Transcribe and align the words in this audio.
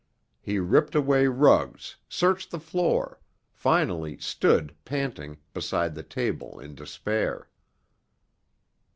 He 0.41 0.57
ripped 0.57 0.95
away 0.95 1.27
rugs, 1.27 1.97
searched 2.09 2.49
the 2.49 2.59
floor, 2.59 3.19
finally 3.53 4.17
stood, 4.17 4.75
panting, 4.83 5.37
beside 5.53 5.93
the 5.93 6.01
table 6.01 6.59
in 6.59 6.73
despair. 6.73 7.49